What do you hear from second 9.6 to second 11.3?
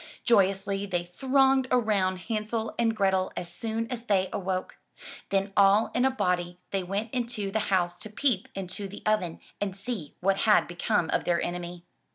and see what had become of